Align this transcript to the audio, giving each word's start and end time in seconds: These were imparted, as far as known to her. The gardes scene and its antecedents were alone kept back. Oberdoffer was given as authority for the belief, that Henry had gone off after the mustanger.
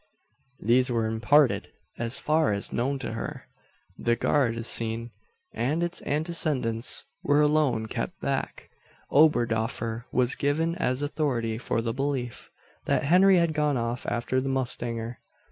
These 0.59 0.89
were 0.89 1.05
imparted, 1.05 1.67
as 1.99 2.17
far 2.17 2.51
as 2.51 2.73
known 2.73 2.97
to 2.97 3.13
her. 3.13 3.45
The 3.99 4.15
gardes 4.15 4.65
scene 4.65 5.11
and 5.53 5.83
its 5.83 6.01
antecedents 6.07 7.05
were 7.23 7.39
alone 7.41 7.85
kept 7.85 8.19
back. 8.19 8.71
Oberdoffer 9.11 10.05
was 10.11 10.33
given 10.33 10.73
as 10.77 11.03
authority 11.03 11.59
for 11.59 11.83
the 11.83 11.93
belief, 11.93 12.49
that 12.85 13.03
Henry 13.03 13.37
had 13.37 13.53
gone 13.53 13.77
off 13.77 14.07
after 14.07 14.41
the 14.41 14.49
mustanger. 14.49 15.19